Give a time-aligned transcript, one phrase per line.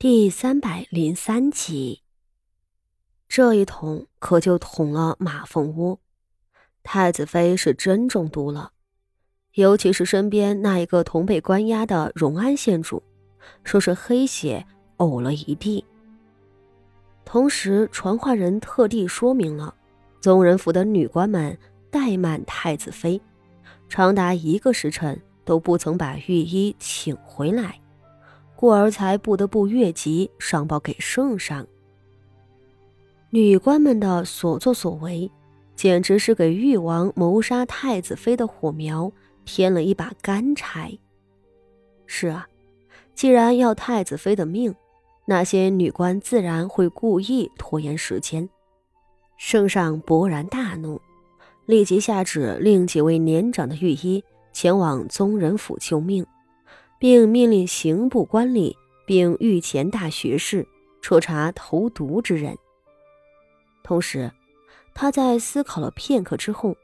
[0.00, 2.02] 第三百零三集，
[3.28, 5.98] 这一捅可就捅了马蜂窝。
[6.84, 8.70] 太子妃是真中毒了，
[9.54, 13.02] 尤其是身边那一个同被关押的荣安县主，
[13.64, 14.64] 说是黑血
[14.98, 15.84] 呕了一地。
[17.24, 19.74] 同时，传话人特地说明了，
[20.20, 21.58] 宗人府的女官们
[21.90, 23.20] 怠慢太子妃，
[23.88, 27.80] 长达一个时辰都不曾把御医请回来。
[28.60, 31.64] 故而才不得不越级上报给圣上。
[33.30, 35.30] 女官们的所作所为，
[35.76, 39.12] 简直是给誉王谋杀太子妃的火苗
[39.44, 40.98] 添了一把干柴。
[42.06, 42.48] 是啊，
[43.14, 44.74] 既然要太子妃的命，
[45.24, 48.48] 那些女官自然会故意拖延时间。
[49.36, 51.00] 圣上勃然大怒，
[51.66, 56.26] 立即下旨令几位年长的御医前往宗人府救命。
[56.98, 58.76] 并命令刑部官吏，
[59.06, 60.66] 并御前大学士
[61.00, 62.56] 彻查投毒之人。
[63.82, 64.30] 同时，
[64.94, 66.76] 他在思考了片刻之后，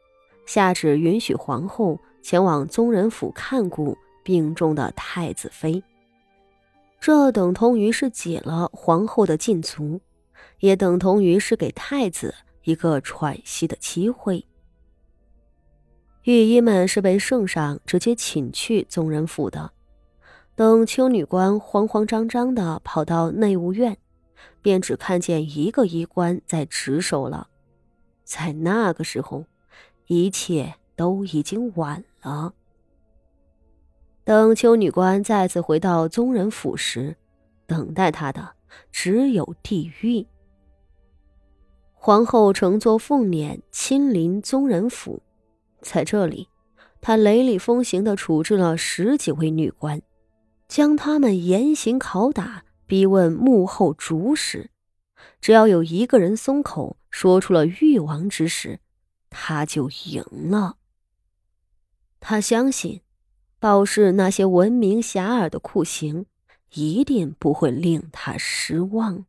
[0.47, 5.83] 下旨允许皇后前往宗人府看顾病重的太子妃。
[7.01, 10.01] 这等同于是解了皇后的禁足，
[10.61, 14.47] 也等同于是给太子一个喘息的机会。
[16.23, 19.71] 御医们是被圣上直接请去宗人府的。
[20.57, 23.97] 等邱女官慌慌张张地跑到内务院，
[24.63, 27.49] 便只看见一个医官在值守了。
[28.23, 29.47] 在那个时候，
[30.07, 32.55] 一切都已经晚了。
[34.23, 37.17] 等邱女官再次回到宗人府时，
[37.67, 38.53] 等待她的
[38.93, 40.25] 只有地狱。
[41.93, 45.21] 皇后乘坐凤辇亲临宗人府，
[45.81, 46.49] 在这里，
[47.01, 50.01] 她雷厉风行地处置了十几位女官。
[50.69, 54.71] 将他们严刑拷打，逼问幕后主使。
[55.41, 58.81] 只要有一个人松口，说出了誉王之事，
[59.31, 60.77] 他就赢了。
[62.19, 63.03] 他相信，
[63.59, 66.27] 报氏那些闻名遐迩的酷刑，
[66.73, 69.27] 一定不会令他失望。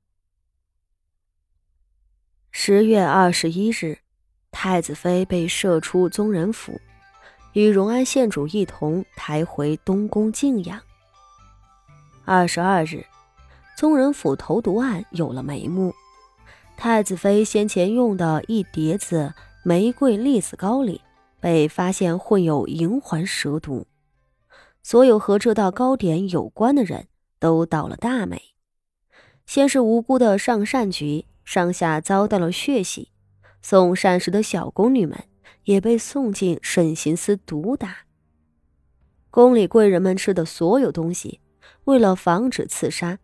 [2.51, 3.99] 十月二十一日，
[4.51, 6.79] 太子妃被射出宗人府，
[7.51, 10.81] 与荣安县主一同抬回东宫静养。
[12.27, 13.05] 二十二日，
[13.77, 15.93] 宗人府投毒案有了眉目。
[16.75, 19.31] 太子妃先前用的一碟子
[19.63, 21.01] 玫瑰栗子糕里，
[21.39, 23.85] 被发现混有银环蛇毒。
[24.81, 28.41] 所有和这道糕点有关的人都倒了大霉。
[29.45, 33.11] 先是无辜的上善局上下遭到了血洗，
[33.61, 35.15] 送膳食的小宫女们
[35.65, 37.97] 也被送进慎刑司毒打。
[39.29, 41.39] 宫里贵人们吃的所有东西。
[41.85, 43.17] 为了防止刺杀，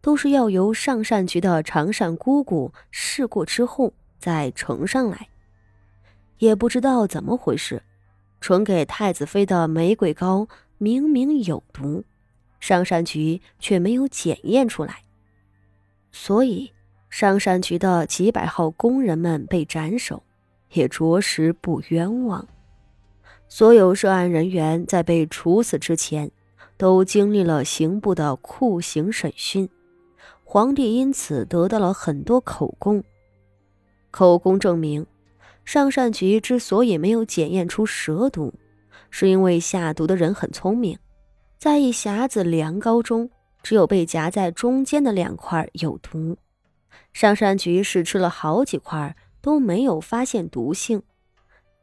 [0.00, 5.28] 都是要由上善局的常善姑姑试过之后再呈上来。
[6.38, 7.82] 也不知道怎么回事，
[8.40, 10.48] 传给太子妃的玫瑰糕
[10.78, 12.02] 明明有毒，
[12.58, 15.02] 上善局却没有检验出来。
[16.10, 16.72] 所以
[17.08, 20.22] 上善局的几百号工人们被斩首，
[20.72, 22.48] 也着实不冤枉。
[23.48, 26.32] 所有涉案人员在被处死之前。
[26.80, 29.68] 都经历了刑部的酷刑审讯，
[30.44, 33.04] 皇帝因此得到了很多口供。
[34.10, 35.06] 口供证明，
[35.62, 38.54] 上善局之所以没有检验出蛇毒，
[39.10, 40.98] 是因为下毒的人很聪明，
[41.58, 43.28] 在一匣子凉糕中，
[43.62, 46.38] 只有被夹在中间的两块有毒。
[47.12, 51.02] 上善局试吃了好几块，都没有发现毒性。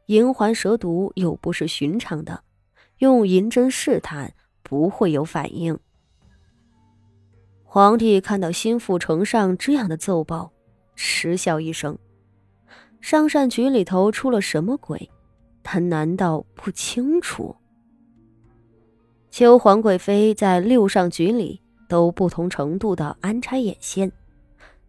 [0.06, 2.42] 银环蛇毒又不是寻常的，
[2.98, 4.34] 用银针试探。
[4.68, 5.78] 不会有反应。
[7.64, 10.52] 皇帝看到心腹呈上这样的奏报，
[10.94, 11.98] 嗤笑一声
[13.00, 15.10] ：“上善局里头出了什么鬼？
[15.62, 17.56] 他难道不清楚？”
[19.30, 24.10] 秋皇贵妃在六上局里都不同程度的安插眼线，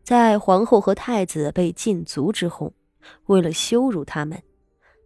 [0.04, 2.74] 在皇后和太子被禁足之后，
[3.28, 4.42] 为了羞辱他们。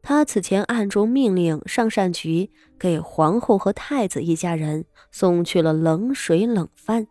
[0.05, 7.07] 他此前暗中命令上善局给皇后和太子一家人送去了冷水冷饭，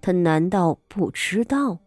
[0.00, 1.80] 他难道不知道？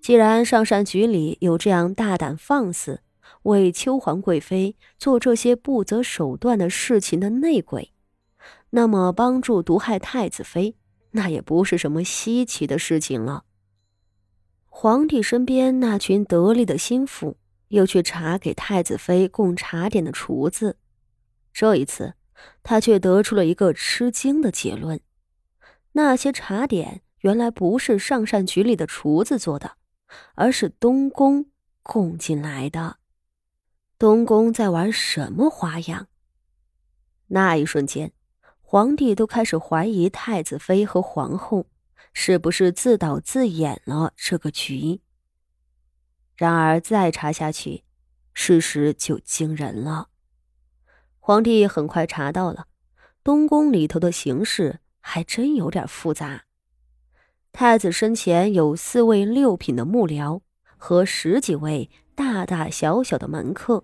[0.00, 3.02] 既然上善局里有这样大胆放肆
[3.44, 7.92] 为秋皇贵妃做这些不择手段的事情的内鬼，
[8.70, 10.74] 那么帮助毒害太子妃，
[11.12, 13.44] 那也不是什么稀奇的事情了。
[14.66, 17.36] 皇帝身边那群得力的心腹。
[17.68, 20.78] 又去查给太子妃供茶点的厨子，
[21.52, 22.14] 这一次，
[22.62, 25.00] 他却得出了一个吃惊的结论：
[25.92, 29.72] 那些茶点原来不是上善局里的厨子做的，
[30.34, 31.46] 而是东宫
[31.82, 32.98] 供进来的。
[33.98, 36.08] 东宫在玩什么花样？
[37.28, 38.12] 那一瞬间，
[38.60, 41.66] 皇帝都开始怀疑太子妃和皇后
[42.12, 45.00] 是不是自导自演了这个局。
[46.36, 47.82] 然而再查下去，
[48.34, 50.08] 事实就惊人了。
[51.18, 52.66] 皇帝很快查到了，
[53.24, 56.44] 东宫里头的形势还真有点复杂。
[57.52, 60.40] 太子身前有四位六品的幕僚
[60.76, 63.82] 和十几位大大小小的门客，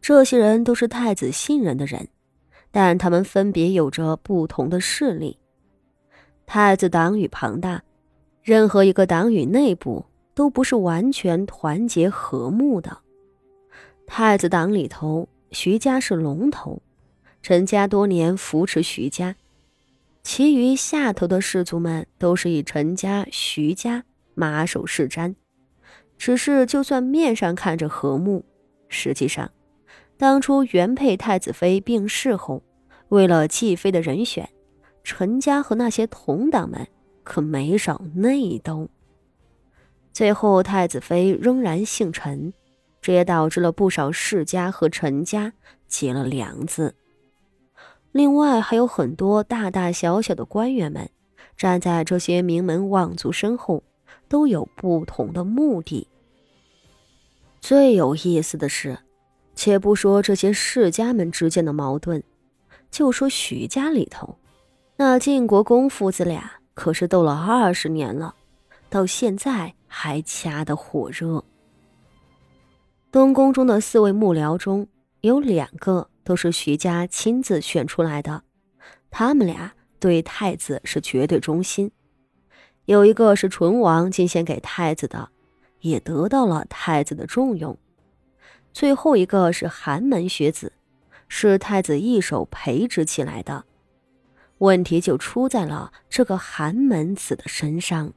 [0.00, 2.08] 这些人都是太子信任的人，
[2.70, 5.40] 但他们分别有着不同的势力。
[6.46, 7.82] 太子党羽庞大，
[8.42, 12.98] 任何一个党羽内部都不是完全团结和睦的。
[14.06, 15.28] 太子党里头。
[15.52, 16.82] 徐家是龙头，
[17.40, 19.36] 陈家多年扶持徐家，
[20.24, 24.02] 其余下头的士族们都是以陈家、徐家
[24.34, 25.36] 马首是瞻。
[26.18, 28.44] 只是就算面上看着和睦，
[28.88, 29.48] 实际上，
[30.16, 32.60] 当初原配太子妃病逝后，
[33.10, 34.48] 为了继妃的人选，
[35.04, 36.84] 陈家和那些同党们
[37.22, 38.88] 可没少内斗。
[40.14, 42.54] 最后，太子妃仍然姓陈。
[43.02, 45.52] 这也导致了不少世家和陈家
[45.86, 46.94] 结了梁子。
[48.12, 51.10] 另外，还有很多大大小小的官员们
[51.54, 53.82] 站在这些名门望族身后，
[54.26, 56.08] 都有不同的目的。
[57.60, 59.00] 最有意思的是，
[59.54, 62.22] 且不说这些世家们之间的矛盾，
[62.90, 64.38] 就说徐家里头，
[64.96, 68.34] 那晋国公父子俩可是斗了二十年了，
[68.94, 71.44] 到现在还掐得火热。
[73.10, 74.86] 东宫中的四位幕僚中
[75.22, 78.44] 有两个都是徐家亲自选出来的，
[79.10, 81.90] 他们俩对太子是绝对忠心。
[82.84, 85.28] 有一个是纯王进献给太子的，
[85.80, 87.76] 也得到了太子的重用。
[88.72, 90.72] 最后一个是寒门学子，
[91.26, 93.64] 是太子一手培植起来的。
[94.58, 98.12] 问题就出在了这个寒门子的身上。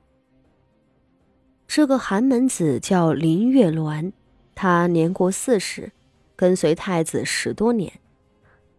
[1.67, 4.11] 这个寒门子叫林月鸾。
[4.55, 5.91] 他年过四十，
[6.35, 7.91] 跟随太子十多年。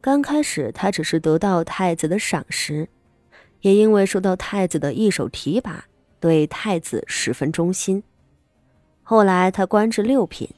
[0.01, 2.89] 刚开始，他只是得到太子的赏识，
[3.61, 5.85] 也因为受到太子的一手提拔，
[6.19, 8.03] 对太子十分忠心。
[9.03, 10.49] 后来，他官至六品，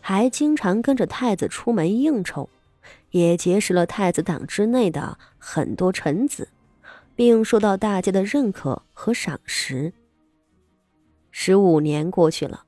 [0.00, 2.48] 还经常跟着太子出门应酬，
[3.10, 6.48] 也结识了太子党之内的很多臣子，
[7.14, 9.92] 并受到大家的认可和赏识。
[11.36, 12.62] 十五年过去了。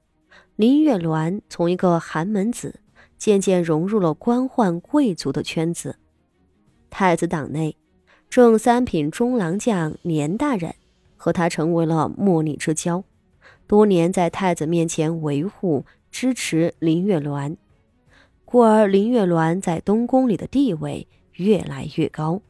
[0.57, 2.81] 林月鸾从一个寒门子，
[3.17, 6.01] 渐渐融入了官宦贵族的圈子。
[6.91, 7.77] 太子党内，
[8.29, 10.75] 正三品中郎将年大人
[11.17, 13.05] 和他成为了莫逆之交，
[13.69, 17.57] 多年在太子面前维护支持林月鸾，
[18.45, 22.43] 故而林月鸾在东宫里的地位越来越高。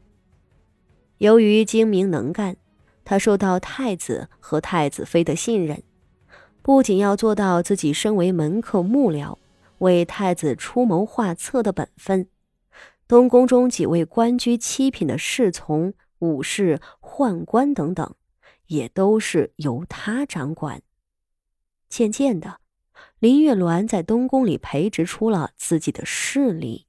[1.18, 2.56] 由于精明能干，
[3.04, 5.82] 他受到太子和太子妃的信任。
[6.66, 9.38] 不仅要做到自己身为门客幕僚，
[9.78, 12.26] 为太子出谋划策的本分，
[13.06, 18.16] 东宫中几位官居七品的侍从、武士、宦官等等，
[18.66, 20.82] 也都是由他掌管。
[21.88, 22.58] 渐渐的，
[23.20, 26.85] 林月鸾在东宫里培植出了自己的势力。